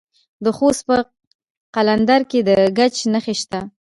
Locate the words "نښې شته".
3.13-3.59